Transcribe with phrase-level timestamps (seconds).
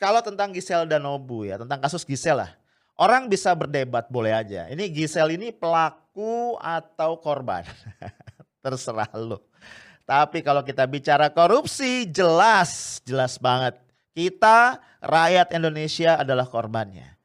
[0.00, 2.56] kalau tentang Gisel dan Nobu ya, tentang kasus Gisel lah.
[2.96, 4.64] Orang bisa berdebat boleh aja.
[4.72, 7.68] Ini Gisel ini pelaku atau korban.
[8.64, 9.44] Terserah lo.
[10.08, 13.76] Tapi kalau kita bicara korupsi jelas, jelas banget.
[14.16, 17.20] Kita rakyat Indonesia adalah korbannya.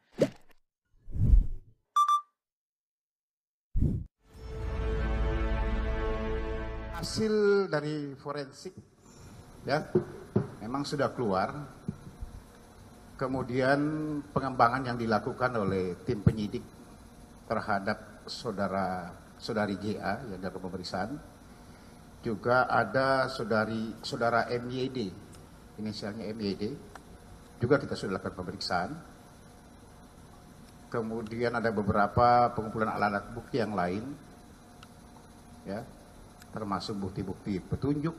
[7.00, 8.76] Hasil dari forensik
[9.64, 9.88] ya
[10.60, 11.85] memang sudah keluar.
[13.16, 13.80] Kemudian
[14.36, 16.64] pengembangan yang dilakukan oleh tim penyidik
[17.48, 21.16] terhadap saudara saudari GA yang dalam pemeriksaan.
[22.20, 25.26] Juga ada saudari saudara MYD
[25.80, 26.64] inisialnya MYD
[27.60, 28.92] juga kita sudah lakukan pemeriksaan.
[30.92, 34.16] Kemudian ada beberapa pengumpulan alat-alat bukti yang lain
[35.66, 35.82] ya
[36.54, 38.16] termasuk bukti-bukti petunjuk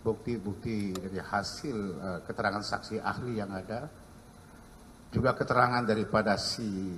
[0.00, 3.88] bukti-bukti dari hasil uh, keterangan saksi ahli yang ada,
[5.12, 6.96] juga keterangan daripada si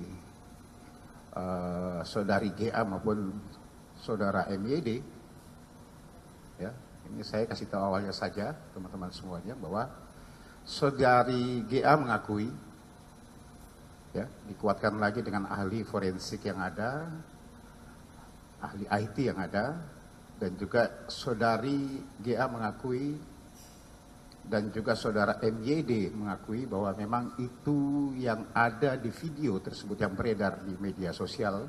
[1.35, 3.33] uh, saudari GA maupun
[3.99, 4.89] saudara MYD.
[6.61, 6.71] Ya,
[7.11, 9.89] ini saya kasih tahu awalnya saja teman-teman semuanya bahwa
[10.63, 12.47] saudari GA mengakui
[14.13, 17.09] ya dikuatkan lagi dengan ahli forensik yang ada,
[18.61, 19.75] ahli IT yang ada,
[20.43, 23.15] dan juga saudari GA mengakui
[24.43, 30.59] dan juga saudara MYD mengakui bahwa memang itu yang ada di video tersebut yang beredar
[30.67, 31.63] di media sosial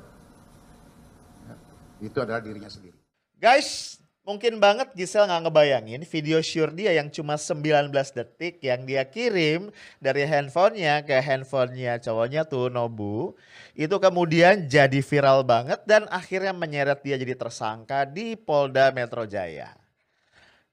[1.47, 1.55] ya,
[2.03, 2.99] itu adalah dirinya sendiri.
[3.39, 9.05] Guys, mungkin banget Gisel nggak ngebayangin video sure dia yang cuma 19 detik yang dia
[9.05, 9.69] kirim
[10.01, 13.37] dari handphonenya ke handphonenya cowoknya tuh Nobu
[13.77, 19.77] itu kemudian jadi viral banget dan akhirnya menyeret dia jadi tersangka di Polda Metro Jaya.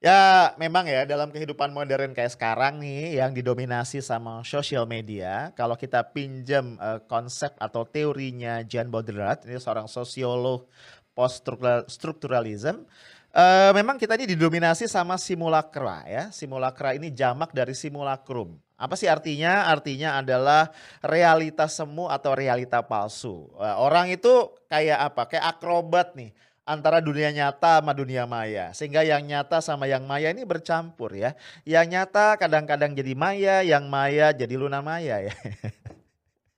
[0.02, 5.78] Ya memang ya dalam kehidupan modern kayak sekarang nih yang didominasi sama sosial media, kalau
[5.78, 10.66] kita pinjam uh, konsep atau teorinya Jan Baudrillard, ini seorang sosiolog
[11.14, 11.46] post
[11.86, 12.82] strukturalism,
[13.32, 16.24] uh, memang kita ini didominasi sama simulakra ya.
[16.30, 18.56] Simulakra ini jamak dari simulacrum.
[18.76, 19.70] Apa sih artinya?
[19.70, 20.70] Artinya adalah
[21.00, 23.46] realitas semu atau realita palsu.
[23.58, 25.22] Orang itu kayak apa?
[25.30, 28.74] Kayak akrobat nih antara dunia nyata sama dunia maya.
[28.74, 31.38] Sehingga yang nyata sama yang maya ini bercampur ya.
[31.62, 35.34] Yang nyata kadang-kadang jadi maya, yang maya jadi luna maya ya.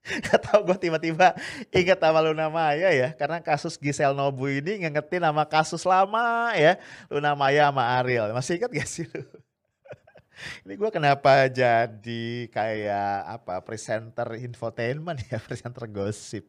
[0.25, 1.33] Gak tau gue tiba-tiba
[1.73, 3.09] inget sama Luna Maya ya.
[3.17, 6.77] Karena kasus Gisel Nobu ini ngingetin nama kasus lama ya.
[7.09, 8.29] Luna Maya sama Ariel.
[8.29, 9.25] Masih inget gak sih lu?
[10.67, 16.43] Ini gue kenapa jadi kayak apa presenter infotainment ya, presenter gosip.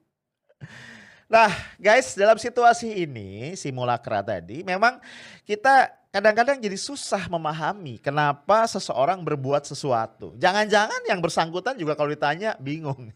[1.30, 4.98] Nah guys dalam situasi ini simulakra tadi memang
[5.42, 10.32] kita kadang-kadang jadi susah memahami kenapa seseorang berbuat sesuatu.
[10.40, 13.12] Jangan-jangan yang bersangkutan juga kalau ditanya bingung.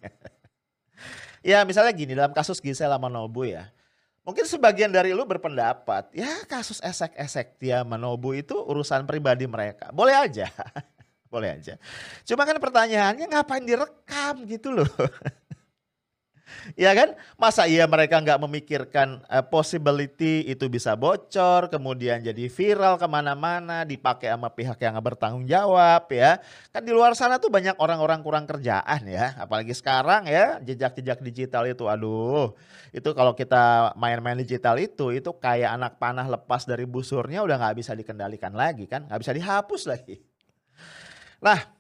[1.41, 3.73] ya misalnya gini dalam kasus Gisela Manobu ya.
[4.21, 9.89] Mungkin sebagian dari lu berpendapat, ya kasus esek-esek dia Manobu itu urusan pribadi mereka.
[9.97, 10.53] Boleh aja.
[11.33, 11.81] Boleh aja.
[12.29, 14.85] Cuma kan pertanyaannya ngapain direkam gitu loh.
[16.75, 17.15] ya kan?
[17.39, 23.83] Masa iya mereka nggak memikirkan uh, possibility itu bisa bocor, kemudian jadi viral ke mana-mana,
[23.87, 26.39] dipakai sama pihak yang bertanggung jawab ya.
[26.71, 29.35] Kan di luar sana tuh banyak orang-orang kurang kerjaan ya.
[29.41, 32.53] Apalagi sekarang ya, jejak-jejak digital itu aduh.
[32.91, 37.77] Itu kalau kita main-main digital itu, itu kayak anak panah lepas dari busurnya udah nggak
[37.79, 39.07] bisa dikendalikan lagi kan.
[39.07, 40.17] Nggak bisa dihapus lagi.
[41.41, 41.80] Nah,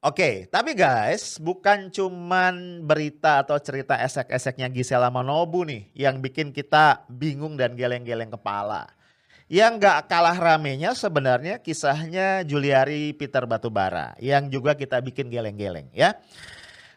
[0.00, 6.56] Oke, okay, tapi guys, bukan cuman berita atau cerita esek-eseknya Gisela Manobu nih yang bikin
[6.56, 8.88] kita bingung dan geleng-geleng kepala.
[9.44, 16.16] Yang gak kalah ramenya sebenarnya kisahnya Juliari Peter Batubara yang juga kita bikin geleng-geleng ya.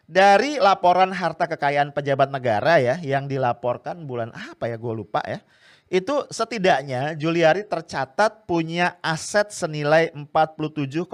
[0.08, 5.44] Dari laporan harta kekayaan pejabat negara ya yang dilaporkan bulan apa ya gue lupa ya
[5.88, 11.06] itu setidaknya Juliari tercatat punya aset senilai 47,1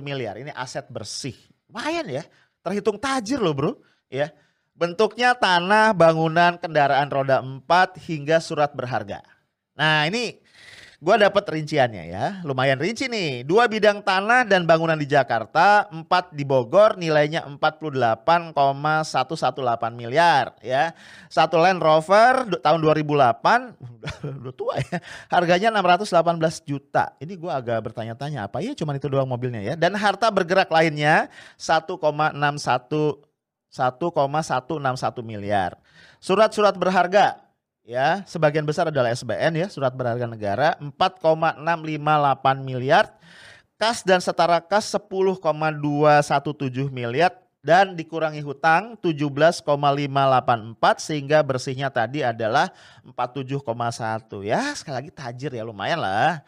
[0.00, 0.40] miliar.
[0.40, 1.36] Ini aset bersih.
[1.68, 2.24] Lumayan ya.
[2.64, 3.72] Terhitung tajir loh bro.
[4.08, 4.32] Ya.
[4.74, 7.62] Bentuknya tanah, bangunan, kendaraan roda 4
[8.10, 9.22] hingga surat berharga.
[9.78, 10.43] Nah ini
[11.02, 13.42] Gua dapat rinciannya ya, lumayan rinci nih.
[13.46, 20.94] Dua bidang tanah dan bangunan di Jakarta, empat di Bogor, nilainya 48,118 miliar ya.
[21.30, 23.74] Satu Land Rover tahun 2008,
[24.42, 24.98] udah tua ya,
[25.30, 27.12] harganya 618 juta.
[27.18, 29.74] Ini gua agak bertanya-tanya, apa ya cuman itu doang mobilnya ya.
[29.74, 31.98] Dan harta bergerak lainnya 1,61
[33.74, 34.78] 1,161
[35.26, 35.74] miliar.
[36.22, 37.43] Surat-surat berharga
[37.84, 41.60] ya sebagian besar adalah SBN ya surat berharga negara 4,658
[42.64, 43.12] miliar
[43.76, 49.64] kas dan setara kas 10,217 miliar dan dikurangi hutang 17,584
[51.00, 52.72] sehingga bersihnya tadi adalah
[53.04, 56.40] 47,1 ya sekali lagi tajir ya lumayan lah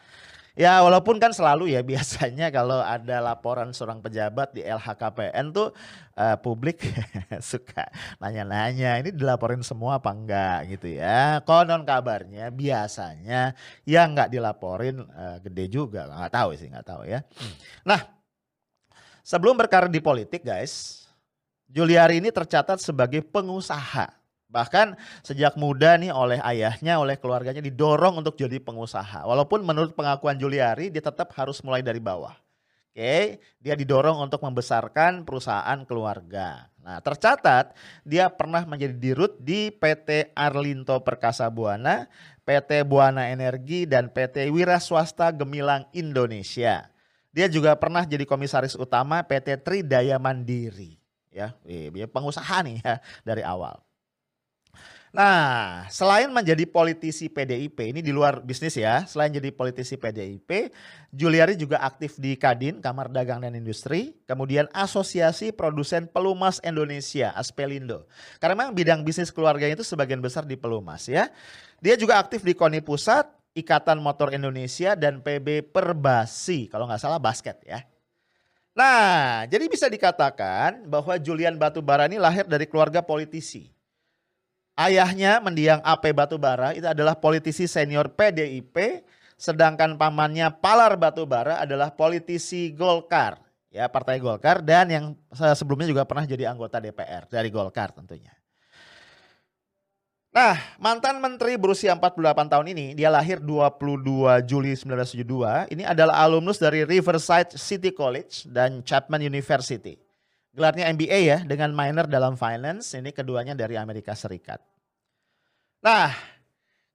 [0.57, 5.69] Ya walaupun kan selalu ya biasanya kalau ada laporan seorang pejabat di LHKPN tuh
[6.17, 6.81] uh, publik
[7.53, 7.85] suka
[8.17, 11.45] nanya-nanya ini dilaporin semua apa enggak gitu ya.
[11.45, 13.53] Konon kabarnya biasanya
[13.85, 17.21] yang nggak dilaporin uh, gede juga nggak tahu sih nggak tahu ya.
[17.85, 18.01] Nah
[19.21, 21.05] sebelum berkarir di politik guys,
[21.69, 24.16] Juliari ini tercatat sebagai pengusaha
[24.47, 24.95] Bahkan
[25.27, 29.27] sejak muda nih oleh ayahnya, oleh keluarganya didorong untuk jadi pengusaha.
[29.27, 32.35] Walaupun menurut pengakuan Juliari dia tetap harus mulai dari bawah.
[32.97, 36.65] Oke, dia didorong untuk membesarkan perusahaan keluarga.
[36.81, 42.09] Nah, tercatat dia pernah menjadi dirut di PT Arlinto Perkasa Buana,
[42.41, 46.89] PT Buana Energi dan PT Wira Swasta Gemilang Indonesia.
[47.29, 50.97] Dia juga pernah jadi komisaris utama PT Tridaya Mandiri.
[51.29, 53.77] Ya, dia pengusaha nih ya dari awal.
[55.17, 60.69] Nah, selain menjadi politisi PDIP, ini di luar bisnis ya, selain jadi politisi PDIP,
[61.09, 68.05] Juliari juga aktif di Kadin, Kamar Dagang dan Industri, kemudian Asosiasi Produsen Pelumas Indonesia, Aspelindo.
[68.37, 71.33] Karena memang bidang bisnis keluarganya itu sebagian besar di pelumas ya.
[71.81, 77.17] Dia juga aktif di KONI Pusat, Ikatan Motor Indonesia, dan PB Perbasi, kalau nggak salah
[77.17, 77.81] basket ya.
[78.77, 83.73] Nah, jadi bisa dikatakan bahwa Julian Batubara ini lahir dari keluarga politisi
[84.77, 89.01] Ayahnya mendiang AP Batubara itu adalah politisi senior PDIP,
[89.33, 93.41] sedangkan pamannya Palar Batubara adalah politisi Golkar,
[93.73, 98.37] ya Partai Golkar dan yang sebelumnya juga pernah jadi anggota DPR dari Golkar tentunya.
[100.29, 105.73] Nah, mantan menteri berusia 48 tahun ini, dia lahir 22 Juli 1972.
[105.73, 109.97] Ini adalah alumnus dari Riverside City College dan Chapman University.
[110.53, 112.93] Gelarnya MBA ya dengan minor dalam finance.
[112.93, 114.61] Ini keduanya dari Amerika Serikat.
[115.81, 116.13] Nah,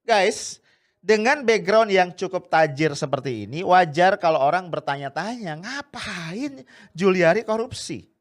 [0.03, 0.59] guys,
[1.03, 6.63] dengan background yang cukup tajir seperti ini, wajar kalau orang bertanya-tanya, ngapain
[6.95, 8.13] Juliari korupsi?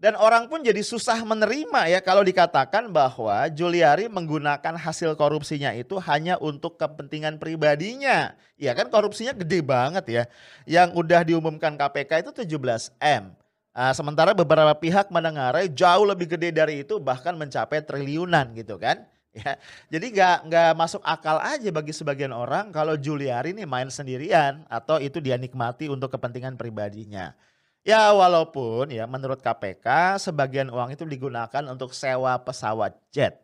[0.00, 6.00] Dan orang pun jadi susah menerima ya kalau dikatakan bahwa Juliari menggunakan hasil korupsinya itu
[6.00, 8.32] hanya untuk kepentingan pribadinya.
[8.56, 10.22] Ya kan korupsinya gede banget ya.
[10.64, 13.36] Yang udah diumumkan KPK itu 17 M.
[13.76, 19.04] Nah, sementara beberapa pihak mendengarnya jauh lebih gede dari itu bahkan mencapai triliunan gitu kan.
[19.40, 19.54] Ya,
[19.86, 24.98] jadi nggak nggak masuk akal aja bagi sebagian orang kalau Juliari ini main sendirian atau
[24.98, 27.38] itu dia nikmati untuk kepentingan pribadinya.
[27.86, 33.40] Ya walaupun ya menurut KPK sebagian uang itu digunakan untuk sewa pesawat jet.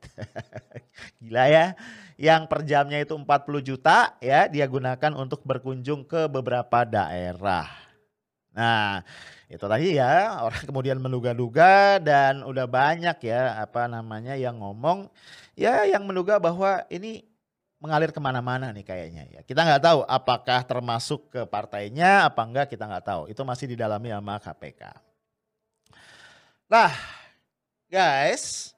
[1.22, 1.66] Gila ya.
[2.18, 7.85] Yang per jamnya itu 40 juta ya dia gunakan untuk berkunjung ke beberapa daerah.
[8.56, 9.04] Nah,
[9.52, 15.12] itu tadi ya orang kemudian menduga-duga dan udah banyak ya apa namanya yang ngomong
[15.52, 17.22] ya yang menduga bahwa ini
[17.76, 19.40] mengalir ke mana-mana nih kayaknya ya.
[19.44, 23.22] Kita nggak tahu apakah termasuk ke partainya apa enggak kita nggak tahu.
[23.28, 24.82] Itu masih didalami sama KPK.
[26.66, 26.90] Nah,
[27.92, 28.72] guys,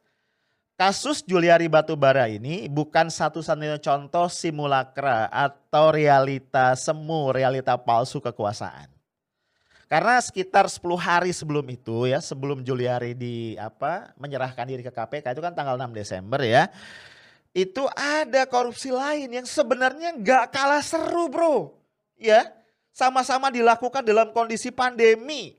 [0.75, 8.98] kasus Juliari Batubara ini bukan satu-satunya contoh simulakra atau realita semu, realita palsu kekuasaan.
[9.89, 15.33] Karena sekitar 10 hari sebelum itu ya, sebelum Juliari di apa menyerahkan diri ke KPK
[15.33, 16.69] itu kan tanggal 6 Desember ya.
[17.57, 21.73] Itu ada korupsi lain yang sebenarnya nggak kalah seru bro.
[22.21, 22.53] Ya,
[22.93, 25.57] sama-sama dilakukan dalam kondisi pandemi.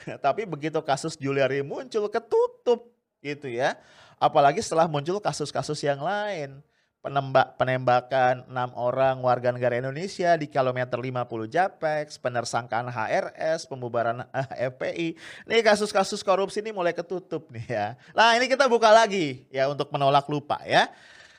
[0.24, 2.88] Tapi begitu kasus Juliari muncul ketutup
[3.20, 3.76] gitu ya.
[4.16, 6.64] Apalagi setelah muncul kasus-kasus yang lain
[7.06, 14.26] penembak penembakan enam orang warga negara Indonesia di kilometer 50 Japex, penersangkaan HRS, pembubaran
[14.74, 15.14] FPI.
[15.46, 17.86] Nih kasus-kasus korupsi ini mulai ketutup nih ya.
[18.10, 20.90] Nah ini kita buka lagi ya untuk menolak lupa ya.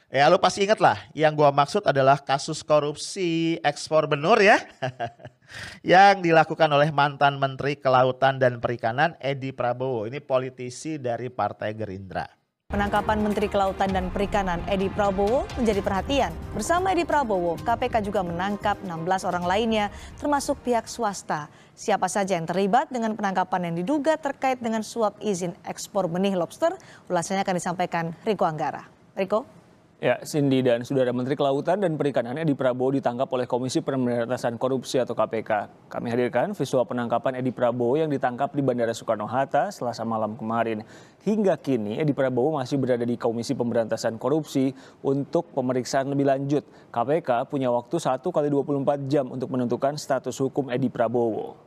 [0.08, 4.64] Ya lu pasti inget lah yang gua maksud adalah kasus korupsi ekspor benur ya.
[5.84, 10.08] yang dilakukan oleh mantan Menteri Kelautan dan Perikanan Edi Prabowo.
[10.08, 12.37] Ini politisi dari Partai Gerindra.
[12.68, 16.36] Penangkapan Menteri Kelautan dan Perikanan Edi Prabowo menjadi perhatian.
[16.52, 19.88] Bersama Edi Prabowo, KPK juga menangkap 16 orang lainnya
[20.20, 21.48] termasuk pihak swasta.
[21.80, 26.76] Siapa saja yang terlibat dengan penangkapan yang diduga terkait dengan suap izin ekspor benih lobster,
[27.08, 28.84] ulasannya akan disampaikan Riko Anggara.
[29.16, 29.57] Riko?
[29.98, 35.02] Ya, Cindy dan Saudara Menteri Kelautan dan Perikanan Edi Prabowo ditangkap oleh Komisi Pemberantasan Korupsi
[35.02, 35.74] atau KPK.
[35.90, 40.86] Kami hadirkan visual penangkapan Edi Prabowo yang ditangkap di Bandara Soekarno-Hatta selasa malam kemarin.
[41.26, 44.70] Hingga kini Edi Prabowo masih berada di Komisi Pemberantasan Korupsi
[45.02, 46.62] untuk pemeriksaan lebih lanjut.
[46.94, 51.67] KPK punya waktu 1 kali 24 jam untuk menentukan status hukum Edi Prabowo.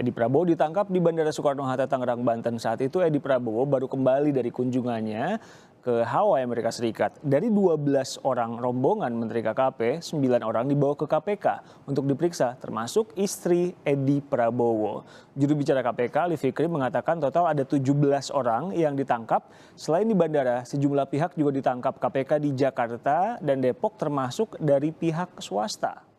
[0.00, 2.56] Edi Prabowo ditangkap di Bandara Soekarno-Hatta, Tangerang, Banten.
[2.56, 5.36] Saat itu Edi Prabowo baru kembali dari kunjungannya
[5.84, 7.20] ke Hawaii, Amerika Serikat.
[7.20, 11.46] Dari 12 orang rombongan Menteri KKP, 9 orang dibawa ke KPK
[11.84, 15.04] untuk diperiksa, termasuk istri Edi Prabowo.
[15.36, 19.52] Juru bicara KPK, Ali Fikri, mengatakan total ada 17 orang yang ditangkap.
[19.76, 25.44] Selain di bandara, sejumlah pihak juga ditangkap KPK di Jakarta dan Depok termasuk dari pihak
[25.44, 26.09] swasta.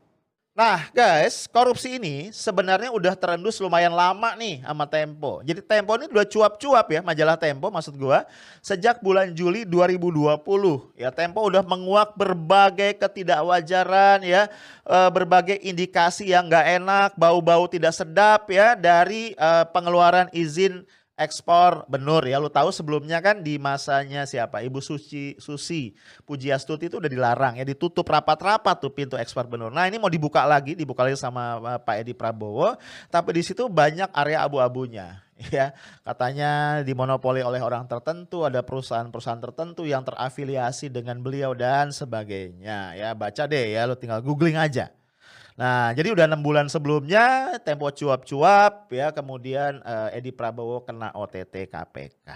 [0.52, 5.40] Nah guys, korupsi ini sebenarnya udah terendus lumayan lama nih sama Tempo.
[5.48, 8.28] Jadi Tempo ini udah cuap-cuap ya, majalah Tempo maksud gua.
[8.60, 14.52] Sejak bulan Juli 2020 ya Tempo udah menguak berbagai ketidakwajaran ya,
[14.84, 20.84] eh, berbagai indikasi yang nggak enak, bau-bau tidak sedap ya dari eh, pengeluaran izin
[21.22, 22.42] ekspor benur ya.
[22.42, 24.66] Lu tahu sebelumnya kan di masanya siapa?
[24.66, 25.94] Ibu Suci Susi
[26.26, 29.70] Pujiastuti itu udah dilarang ya, ditutup rapat-rapat tuh pintu ekspor benur.
[29.70, 32.76] Nah, ini mau dibuka lagi, dibuka lagi sama uh, Pak Edi Prabowo,
[33.14, 35.22] tapi di situ banyak area abu-abunya
[35.56, 35.74] ya.
[36.02, 43.14] Katanya dimonopoli oleh orang tertentu, ada perusahaan-perusahaan tertentu yang terafiliasi dengan beliau dan sebagainya ya.
[43.14, 44.94] Baca deh ya, lu tinggal googling aja.
[45.60, 51.68] Nah, jadi udah enam bulan sebelumnya Tempo cuap-cuap ya, kemudian uh, Edi Prabowo kena OTT
[51.68, 52.28] KPK.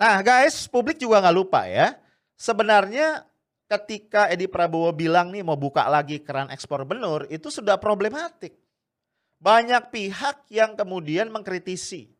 [0.00, 1.92] Nah, guys, publik juga nggak lupa ya.
[2.38, 3.28] Sebenarnya
[3.68, 8.56] ketika Edi Prabowo bilang nih mau buka lagi keran ekspor benur, itu sudah problematik.
[9.40, 12.19] Banyak pihak yang kemudian mengkritisi.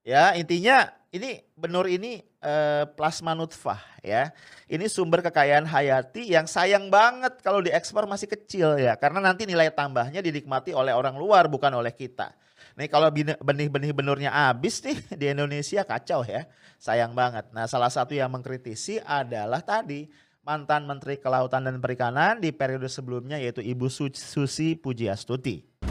[0.00, 4.32] Ya, intinya ini benur ini eh, plasma nutfah ya.
[4.70, 8.96] Ini sumber kekayaan hayati yang sayang banget kalau diekspor masih kecil ya.
[8.96, 12.32] Karena nanti nilai tambahnya dinikmati oleh orang luar bukan oleh kita.
[12.78, 13.12] Nih kalau
[13.44, 16.48] benih-benih benurnya habis nih di Indonesia kacau ya.
[16.80, 17.52] Sayang banget.
[17.52, 20.08] Nah salah satu yang mengkritisi adalah tadi
[20.40, 25.89] mantan Menteri Kelautan dan Perikanan di periode sebelumnya yaitu Ibu Susi Pujiastuti.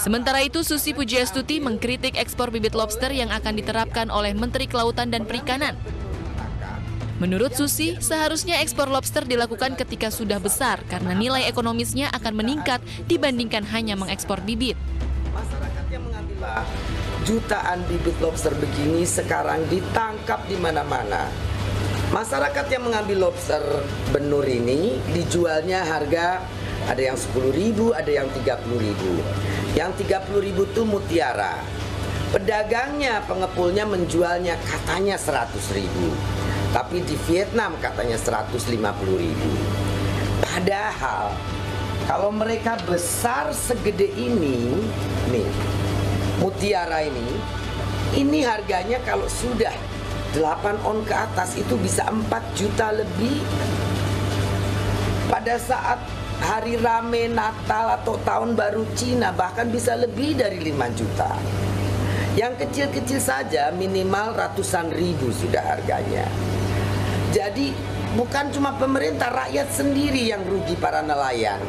[0.00, 5.28] Sementara itu, Susi Pujiastuti mengkritik ekspor bibit lobster yang akan diterapkan oleh Menteri Kelautan dan
[5.28, 5.76] Perikanan.
[7.20, 12.80] Menurut Susi, seharusnya ekspor lobster dilakukan ketika sudah besar karena nilai ekonomisnya akan meningkat
[13.12, 14.80] dibandingkan hanya mengekspor bibit.
[15.36, 16.64] Masyarakat yang mengambil
[17.28, 21.28] jutaan bibit lobster begini sekarang ditangkap di mana-mana.
[22.08, 23.60] Masyarakat yang mengambil lobster
[24.16, 26.40] benur ini dijualnya harga
[26.88, 29.20] ada yang 10 ribu, ada yang 30 ribu.
[29.78, 31.62] Yang 30 ribu itu mutiara.
[32.30, 36.14] Pedagangnya, pengepulnya menjualnya katanya 100 ribu.
[36.70, 38.70] Tapi di Vietnam katanya 150
[39.18, 39.50] ribu.
[40.38, 41.34] Padahal
[42.06, 44.74] kalau mereka besar segede ini,
[45.30, 45.50] nih,
[46.42, 47.28] mutiara ini,
[48.18, 49.74] ini harganya kalau sudah
[50.34, 52.26] 8 on ke atas itu bisa 4
[52.58, 53.42] juta lebih.
[55.30, 55.98] Pada saat
[56.40, 61.36] hari rame Natal atau tahun baru Cina bahkan bisa lebih dari 5 juta.
[62.34, 66.24] Yang kecil-kecil saja minimal ratusan ribu sudah harganya.
[67.30, 67.74] Jadi
[68.16, 71.60] bukan cuma pemerintah, rakyat sendiri yang rugi para nelayan.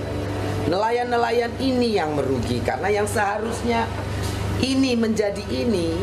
[0.70, 3.90] Nelayan-nelayan ini yang merugi karena yang seharusnya
[4.62, 5.98] ini menjadi ini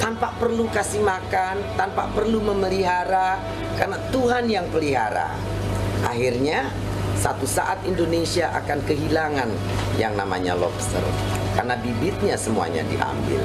[0.00, 3.36] tanpa perlu kasih makan, tanpa perlu memelihara
[3.76, 5.36] karena Tuhan yang pelihara.
[6.08, 6.72] Akhirnya
[7.18, 9.50] satu saat Indonesia akan kehilangan
[9.98, 11.02] yang namanya lobster
[11.58, 13.42] karena bibitnya semuanya diambil.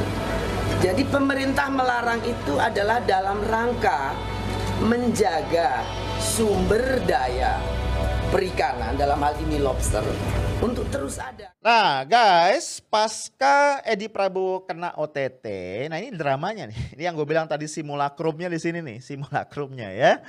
[0.77, 4.13] Jadi pemerintah melarang itu adalah dalam rangka
[4.85, 5.81] menjaga
[6.21, 7.57] sumber daya
[8.29, 10.05] perikanan dalam hal ini lobster
[10.61, 11.49] untuk terus ada.
[11.57, 15.45] Nah guys, pasca Edi Prabowo kena OTT,
[15.89, 16.93] nah ini dramanya nih.
[16.93, 20.21] Ini yang gue bilang tadi simulakrumnya di sini nih, simulakrumnya ya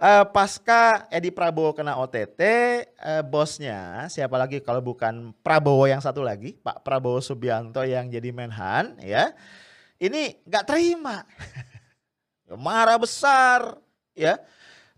[0.00, 6.00] uh, pasca Edi Prabowo kena OTT, uh, eh, bosnya siapa lagi kalau bukan Prabowo yang
[6.00, 9.36] satu lagi, Pak Prabowo Subianto yang jadi Menhan, ya,
[10.00, 11.28] ini nggak terima,
[12.66, 13.76] marah besar,
[14.16, 14.40] ya.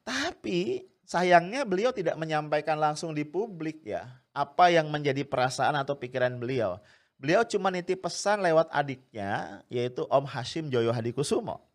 [0.02, 6.32] Tapi sayangnya beliau tidak menyampaikan langsung di publik ya apa yang menjadi perasaan atau pikiran
[6.40, 6.80] beliau.
[7.20, 11.71] Beliau cuma nitip pesan lewat adiknya yaitu Om Hashim Joyo Hadikusumo.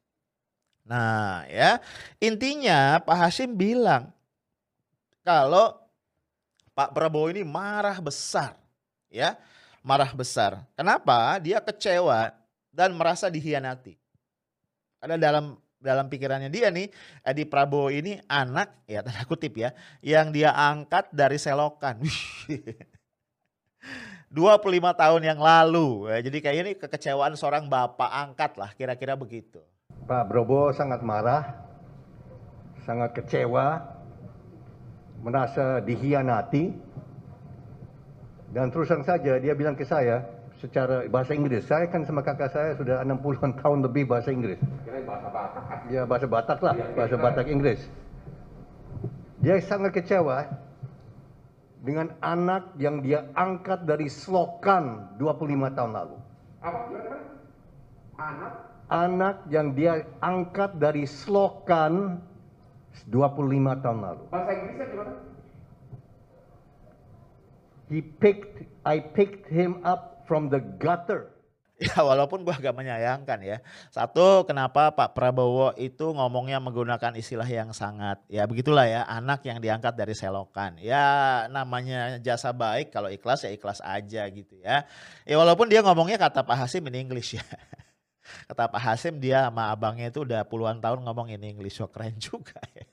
[0.87, 1.83] Nah ya
[2.23, 4.15] intinya Pak Hashim bilang
[5.27, 5.75] kalau
[6.71, 8.53] Pak Prabowo ini marah besar,
[9.09, 9.33] ya,
[9.81, 10.61] marah besar.
[10.77, 11.35] Kenapa?
[11.41, 12.31] Dia kecewa
[12.69, 13.97] dan merasa dihianati.
[15.01, 16.93] Karena dalam dalam pikirannya dia nih,
[17.25, 19.73] Edi Prabowo ini anak, ya tanda kutip ya,
[20.05, 21.97] yang dia angkat dari selokan.
[24.29, 26.13] 25 tahun yang lalu.
[26.13, 29.65] Ya, jadi kayak ini kekecewaan seorang bapak angkat lah, kira-kira begitu.
[30.07, 31.67] Pak Prabowo sangat marah,
[32.87, 33.83] sangat kecewa,
[35.19, 36.71] merasa dihianati,
[38.55, 40.23] dan terus terang saja dia bilang ke saya
[40.63, 44.55] secara bahasa Inggris, saya kan sama kakak saya sudah 60-an tahun lebih bahasa Inggris.
[45.03, 45.63] bahasa Batak?
[45.91, 47.83] Ya bahasa Batak lah, bahasa Batak Inggris.
[49.43, 50.47] Dia sangat kecewa
[51.83, 56.15] dengan anak yang dia angkat dari selokan 25 tahun lalu.
[56.63, 56.79] Apa?
[58.17, 58.66] Anak?
[58.87, 62.23] Anak yang dia angkat dari selokan
[63.11, 64.21] 25 tahun lalu.
[64.31, 65.13] Bahasa Inggrisnya gimana?
[67.87, 71.31] He picked, I picked him up from the gutter.
[71.85, 73.61] Ya walaupun gue agak menyayangkan ya.
[73.93, 79.61] Satu kenapa Pak Prabowo itu ngomongnya menggunakan istilah yang sangat ya begitulah ya anak yang
[79.61, 80.81] diangkat dari selokan.
[80.81, 84.89] Ya namanya jasa baik kalau ikhlas ya ikhlas aja gitu ya.
[85.21, 87.45] Ya walaupun dia ngomongnya kata Pak Hasim in English ya.
[88.47, 91.79] Kata Pak Hasim dia sama abangnya itu udah puluhan tahun ngomong in English.
[91.79, 92.85] So keren juga ya.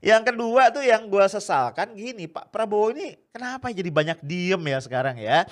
[0.00, 4.78] Yang kedua tuh yang gue sesalkan gini Pak Prabowo ini kenapa jadi banyak diem ya
[4.80, 5.44] sekarang ya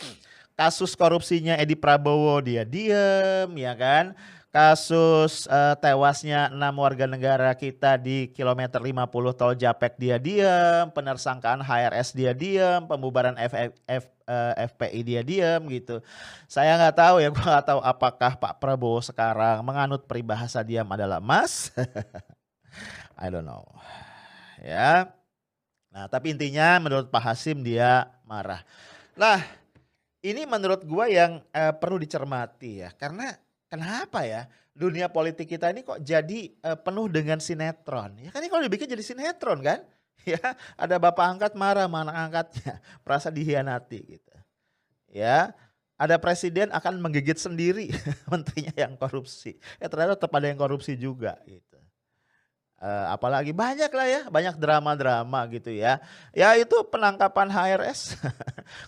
[0.56, 4.16] kasus korupsinya Edi Prabowo dia diem ya kan
[4.48, 11.60] kasus uh, tewasnya enam warga negara kita di kilometer 50 tol Japek dia diem penersangkaan
[11.60, 13.52] HRS dia diem pembubaran F,
[13.84, 16.04] F, uh, FPI dia diem gitu.
[16.44, 21.18] Saya nggak tahu ya gue nggak tahu apakah Pak Prabowo sekarang menganut peribahasa diam adalah
[21.18, 21.72] emas
[23.22, 23.64] I don't know.
[24.60, 25.10] Ya.
[25.88, 28.62] Nah tapi intinya menurut Pak Hasim dia marah.
[29.18, 29.42] Lah
[30.22, 33.34] ini menurut gua yang uh, perlu dicermati ya karena
[33.66, 34.46] kenapa ya
[34.78, 38.14] dunia politik kita ini kok jadi uh, penuh dengan sinetron?
[38.22, 39.82] Ya kan ini kalau dibikin jadi sinetron kan
[40.36, 40.40] ya
[40.74, 44.34] ada bapak angkat marah mana angkatnya merasa dihianati gitu
[45.12, 45.52] ya
[45.98, 47.90] ada presiden akan menggigit sendiri
[48.32, 51.78] menterinya yang korupsi ya ternyata tetap ada yang korupsi juga gitu
[52.78, 55.98] Uh, apalagi banyak lah ya, banyak drama-drama gitu ya.
[56.30, 58.14] Ya itu penangkapan HRS.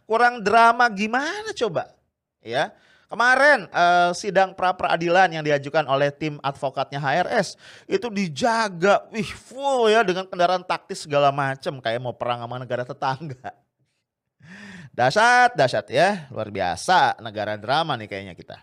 [0.06, 1.90] Kurang drama gimana coba?
[2.38, 2.70] Ya.
[3.10, 7.58] Kemarin uh, sidang pra peradilan yang diajukan oleh tim advokatnya HRS
[7.90, 12.86] itu dijaga, wih full ya dengan kendaraan taktis segala macam kayak mau perang sama negara
[12.86, 13.50] tetangga.
[14.94, 18.58] Dasar, dasar ya, luar biasa negara drama nih kayaknya kita.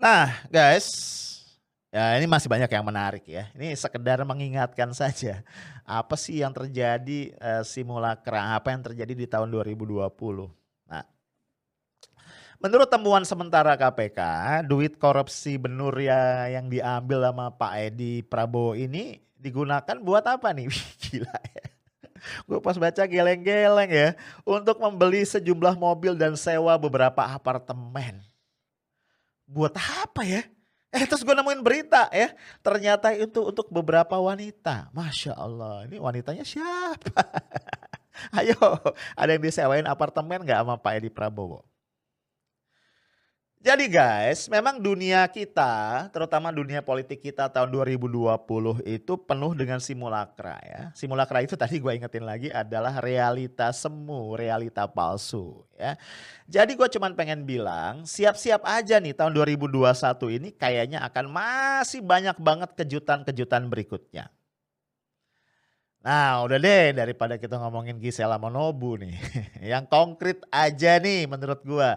[0.00, 0.88] Nah guys,
[1.90, 3.50] Ya ini masih banyak yang menarik ya.
[3.50, 5.42] Ini sekedar mengingatkan saja
[5.82, 10.06] apa sih yang terjadi uh, simulakra, apa yang terjadi di tahun 2020.
[12.60, 14.20] Menurut temuan sementara KPK,
[14.68, 20.68] duit korupsi benur ya yang diambil sama Pak Edi Prabowo ini digunakan buat apa nih?
[21.08, 21.64] Gila ya.
[22.44, 24.12] Gue pas baca geleng-geleng ya,
[24.44, 28.20] untuk membeli sejumlah mobil dan sewa beberapa apartemen.
[29.48, 30.44] Buat apa ya?
[30.92, 32.36] Eh terus gue nemuin berita ya.
[32.60, 34.92] Ternyata itu untuk beberapa wanita.
[34.92, 37.24] Masya Allah ini wanitanya siapa?
[38.36, 38.58] Ayo
[39.16, 41.69] ada yang disewain apartemen gak sama Pak Edi Prabowo?
[43.60, 48.32] Jadi guys, memang dunia kita, terutama dunia politik kita tahun 2020
[48.88, 50.80] itu penuh dengan simulakra ya.
[50.96, 55.92] Simulakra itu tadi gue ingetin lagi adalah realita semu, realita palsu ya.
[56.48, 59.92] Jadi gue cuman pengen bilang, siap-siap aja nih tahun 2021
[60.40, 64.32] ini kayaknya akan masih banyak banget kejutan-kejutan berikutnya.
[66.00, 69.20] Nah udah deh daripada kita ngomongin Gisela Monobu nih.
[69.76, 71.90] Yang konkret aja nih menurut gue.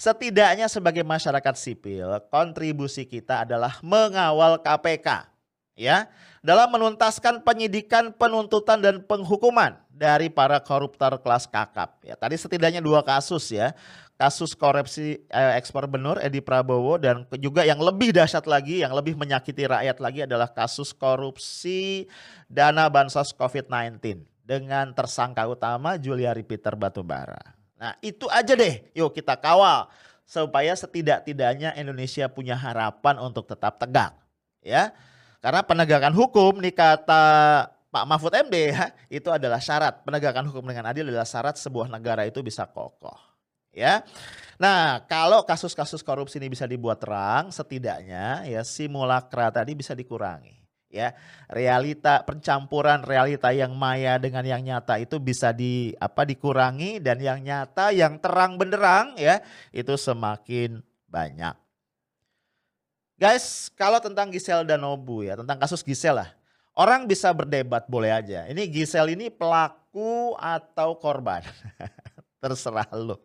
[0.00, 5.28] Setidaknya sebagai masyarakat sipil, kontribusi kita adalah mengawal KPK
[5.76, 6.08] ya
[6.40, 12.00] dalam menuntaskan penyidikan, penuntutan dan penghukuman dari para koruptor kelas kakap.
[12.00, 13.76] Ya, tadi setidaknya dua kasus ya.
[14.16, 19.20] Kasus korupsi eh, ekspor benur Edi Prabowo dan juga yang lebih dahsyat lagi, yang lebih
[19.20, 22.08] menyakiti rakyat lagi adalah kasus korupsi
[22.48, 27.59] dana bansos COVID-19 dengan tersangka utama Juliari Peter Batubara.
[27.80, 29.88] Nah itu aja deh, yuk kita kawal
[30.28, 34.12] supaya setidak-tidaknya Indonesia punya harapan untuk tetap tegak,
[34.60, 34.92] ya.
[35.40, 37.24] Karena penegakan hukum nih kata
[37.88, 42.28] Pak Mahfud MD ya, itu adalah syarat penegakan hukum dengan adil adalah syarat sebuah negara
[42.28, 43.16] itu bisa kokoh,
[43.72, 44.04] ya.
[44.60, 50.59] Nah, kalau kasus-kasus korupsi ini bisa dibuat terang, setidaknya ya simulakra tadi bisa dikurangi.
[50.90, 51.14] Ya
[51.46, 57.38] realita pencampuran realita yang maya dengan yang nyata itu bisa di apa dikurangi dan yang
[57.40, 59.38] nyata yang terang benderang ya
[59.70, 61.54] itu semakin banyak.
[63.20, 66.32] Guys, kalau tentang Gisel dan Nobu ya, tentang kasus Gisel lah.
[66.72, 68.48] Orang bisa berdebat boleh aja.
[68.48, 71.44] Ini Gisel ini pelaku atau korban.
[72.40, 73.20] Terserah lo.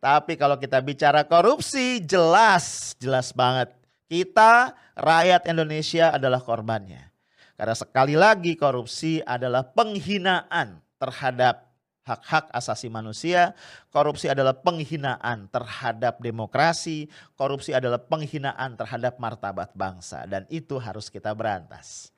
[0.00, 3.76] Tapi kalau kita bicara korupsi jelas, jelas banget.
[4.08, 7.12] Kita rakyat Indonesia adalah korbannya.
[7.56, 11.72] Karena sekali lagi korupsi adalah penghinaan terhadap
[12.06, 13.56] hak-hak asasi manusia,
[13.90, 21.34] korupsi adalah penghinaan terhadap demokrasi, korupsi adalah penghinaan terhadap martabat bangsa dan itu harus kita
[21.34, 22.14] berantas.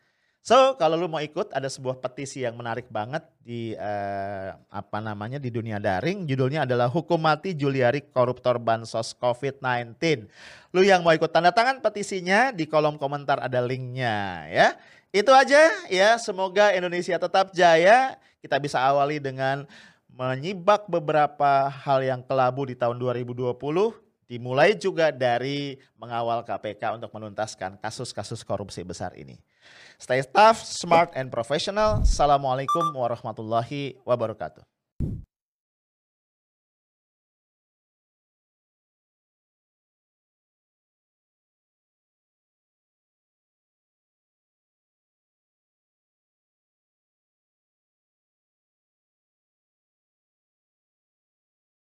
[0.49, 5.37] So, kalau lu mau ikut ada sebuah petisi yang menarik banget di eh, apa namanya
[5.37, 10.25] di dunia daring, judulnya adalah Hukum Mati Juliari Koruptor Bansos COVID-19.
[10.73, 14.69] Lu yang mau ikut tanda tangan petisinya di kolom komentar ada linknya ya.
[15.13, 18.17] Itu aja ya, semoga Indonesia tetap jaya.
[18.41, 19.69] Kita bisa awali dengan
[20.09, 23.53] menyibak beberapa hal yang kelabu di tahun 2020
[24.33, 29.37] dimulai juga dari mengawal KPK untuk menuntaskan kasus-kasus korupsi besar ini.
[29.99, 32.07] Stay tough, smart, and professional.
[32.07, 34.63] Assalamualaikum warahmatullahi wabarakatuh.